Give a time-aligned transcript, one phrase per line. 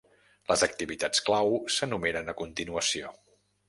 [0.51, 3.19] Les activitats clau s'enumeren a continuació.